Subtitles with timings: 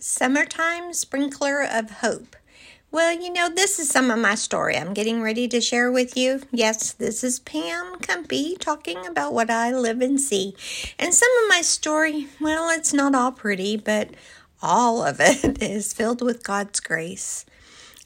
[0.00, 2.36] Summertime Sprinkler of Hope.
[2.90, 6.16] Well, you know, this is some of my story I'm getting ready to share with
[6.16, 6.42] you.
[6.50, 10.54] Yes, this is Pam Kumpe talking about what I live and see.
[10.98, 14.10] And some of my story, well, it's not all pretty, but
[14.62, 17.44] all of it is filled with God's grace.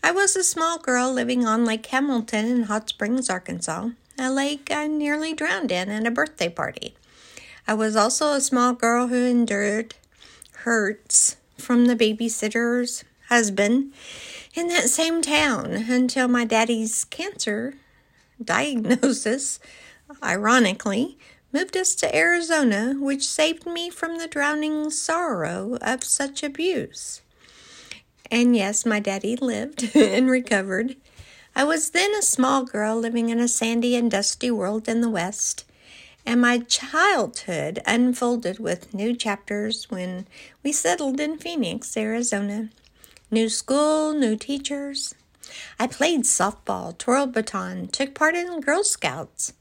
[0.03, 4.71] I was a small girl living on Lake Hamilton in Hot Springs, Arkansas, a lake
[4.71, 6.95] I nearly drowned in at a birthday party.
[7.67, 9.95] I was also a small girl who endured
[10.65, 13.93] hurts from the babysitter's husband
[14.55, 17.75] in that same town until my daddy's cancer
[18.43, 19.61] diagnosis,
[20.23, 21.19] ironically,
[21.53, 27.23] moved us to Arizona, which saved me from the drowning sorrow of such abuse.
[28.31, 30.97] And yes, my daddy lived and recovered.
[31.55, 35.11] I was then a small girl living in a sandy and dusty world in the
[35.11, 35.65] West
[36.27, 40.27] and my childhood unfolded with new chapters when
[40.63, 42.71] we settled in Phoenix, Arizona.
[43.31, 45.15] New school, new teachers.
[45.79, 49.53] I played softball, twirled baton, took part in Girl Scouts.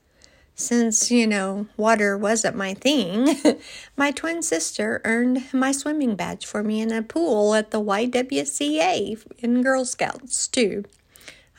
[0.56, 3.38] Since, you know, water wasn't my thing,
[3.98, 9.24] my twin sister earned my swimming badge for me in a pool at the YWCA
[9.40, 10.84] in Girl Scouts, too.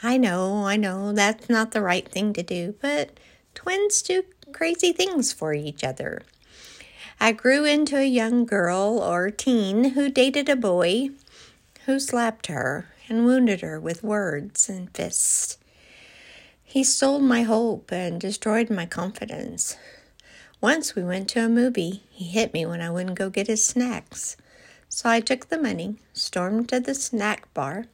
[0.03, 3.19] I know, I know, that's not the right thing to do, but
[3.55, 6.23] twins do crazy things for each other.
[7.19, 11.11] I grew into a young girl or teen who dated a boy
[11.87, 15.59] who slapped her and wounded her with words and fists.
[16.63, 19.77] He stole my hope and destroyed my confidence.
[20.61, 22.03] Once we went to a movie.
[22.11, 24.37] He hit me when I wouldn't go get his snacks.
[24.91, 27.87] So I took the money, stormed to the snack bar,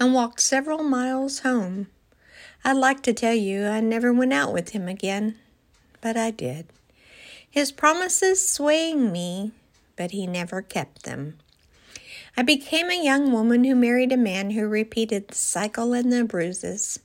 [0.00, 1.88] and walked several miles home.
[2.68, 5.36] I'd like to tell you I never went out with him again,
[6.00, 6.66] but I did.
[7.48, 9.52] His promises swaying me,
[9.94, 11.38] but he never kept them.
[12.36, 16.24] I became a young woman who married a man who repeated the cycle and the
[16.24, 16.98] bruises.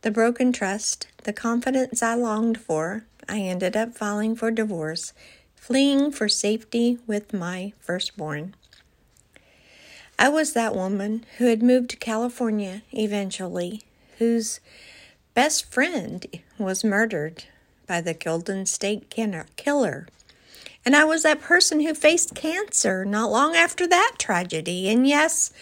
[0.00, 5.12] The broken trust, the confidence I longed for, I ended up filing for divorce,
[5.54, 8.54] fleeing for safety with my firstborn.
[10.18, 13.82] I was that woman who had moved to California eventually,
[14.16, 14.60] whose
[15.34, 16.24] best friend
[16.58, 17.44] was murdered
[17.86, 20.06] by the Golden State Killer.
[20.84, 24.88] And I was that person who faced cancer not long after that tragedy.
[24.88, 25.52] And yes,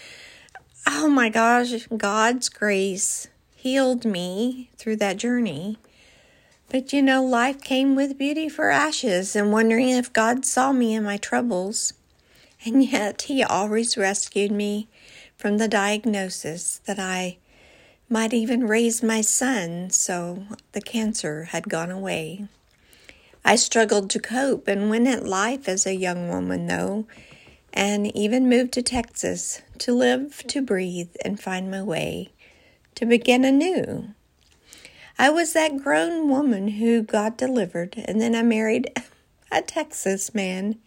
[0.87, 5.77] oh my gosh, God's grace healed me through that journey.
[6.69, 10.93] But you know, life came with beauty for ashes, and wondering if God saw me
[10.93, 11.93] in my troubles.
[12.65, 14.87] And yet, He always rescued me
[15.37, 17.37] from the diagnosis that I
[18.13, 20.43] might even raise my son, so
[20.73, 22.47] the cancer had gone away.
[23.43, 27.07] I struggled to cope and went at life as a young woman, though,
[27.73, 32.29] and even moved to Texas to live, to breathe, and find my way,
[32.93, 34.09] to begin anew.
[35.17, 38.91] I was that grown woman who got delivered, and then I married
[39.51, 40.77] a Texas man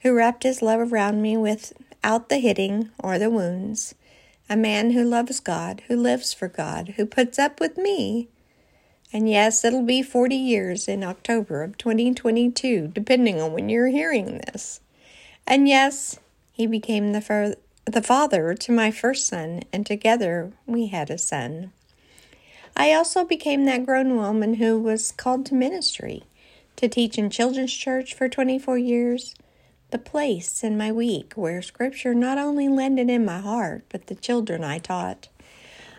[0.00, 3.94] who wrapped his love around me without the hitting or the wounds
[4.52, 8.28] a man who loves God, who lives for God, who puts up with me.
[9.10, 14.42] And yes, it'll be 40 years in October of 2022, depending on when you're hearing
[14.44, 14.80] this.
[15.46, 16.20] And yes,
[16.52, 21.16] he became the, fir- the father to my first son, and together we had a
[21.16, 21.72] son.
[22.76, 26.24] I also became that grown woman who was called to ministry,
[26.76, 29.34] to teach in children's church for 24 years,
[29.92, 34.14] the place in my week where Scripture not only landed in my heart, but the
[34.14, 35.28] children I taught.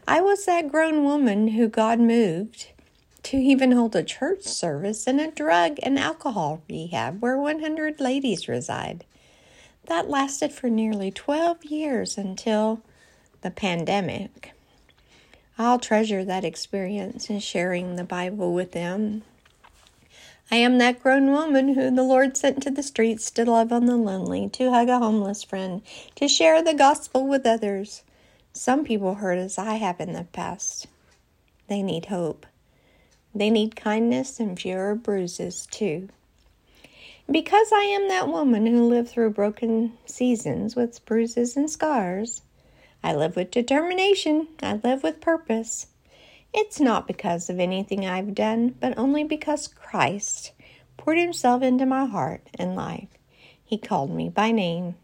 [0.07, 2.71] I was that grown woman who God moved
[3.23, 8.49] to even hold a church service in a drug and alcohol rehab where 100 ladies
[8.49, 9.05] reside.
[9.85, 12.81] That lasted for nearly 12 years until
[13.41, 14.51] the pandemic.
[15.57, 19.23] I'll treasure that experience in sharing the Bible with them
[20.51, 23.85] I am that grown woman who the Lord sent to the streets to love on
[23.85, 25.81] the lonely, to hug a homeless friend,
[26.15, 28.03] to share the gospel with others.
[28.53, 30.87] Some people hurt as I have in the past.
[31.67, 32.45] They need hope.
[33.33, 36.09] They need kindness and fewer bruises, too.
[37.31, 42.41] Because I am that woman who lived through broken seasons with bruises and scars,
[43.03, 44.49] I live with determination.
[44.61, 45.87] I live with purpose.
[46.53, 50.51] It's not because of anything I've done, but only because Christ
[50.97, 53.09] poured himself into my heart and life.
[53.63, 54.95] He called me by name.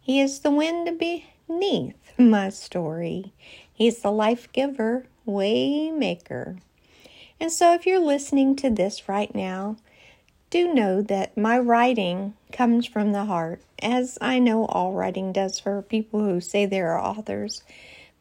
[0.00, 3.32] He is the wind beneath my story.
[3.72, 6.58] He's the life giver, way maker.
[7.40, 9.76] And so if you're listening to this right now,
[10.50, 15.58] do know that my writing comes from the heart, as I know all writing does
[15.58, 17.64] for people who say they are authors.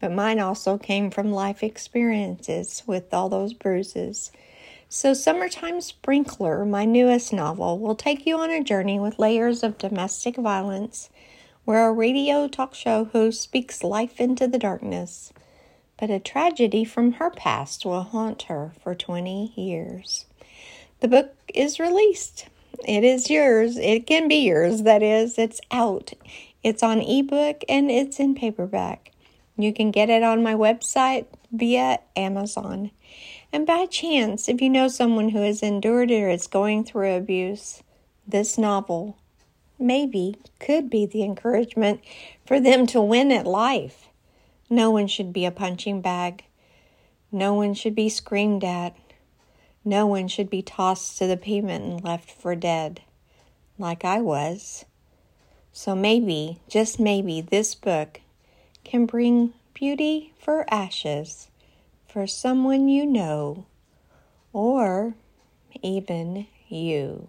[0.02, 4.32] But mine also came from life experiences with all those bruises.
[4.90, 9.78] So, Summertime Sprinkler, my newest novel, will take you on a journey with layers of
[9.78, 11.12] domestic violence,
[11.66, 15.32] where a radio talk show host speaks life into the darkness.
[15.98, 20.26] But a tragedy from her past will haunt her for 20 years.
[21.00, 22.48] The book is released.
[22.88, 23.78] It is yours.
[23.78, 24.82] It can be yours.
[24.82, 26.14] That is, it's out.
[26.64, 29.12] It's on ebook and it's in paperback.
[29.58, 32.92] You can get it on my website via Amazon.
[33.54, 37.84] And by chance, if you know someone who has endured or is going through abuse,
[38.28, 39.18] this novel
[39.78, 42.02] maybe could be the encouragement
[42.46, 44.08] for them to win at life.
[44.70, 46.46] No one should be a punching bag.
[47.32, 48.96] No one should be screamed at.
[49.84, 53.02] No one should be tossed to the pavement and left for dead,
[53.78, 54.86] like I was.
[55.74, 58.22] So maybe, just maybe, this book
[58.84, 61.50] can bring beauty for ashes
[62.08, 63.66] for someone you know
[64.54, 65.16] or
[65.82, 67.28] even you.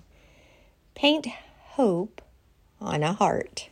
[0.96, 1.28] paint
[1.72, 2.22] hope
[2.82, 3.70] on a heart.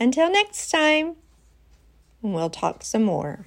[0.00, 1.16] Until next time,
[2.22, 3.46] we'll talk some more.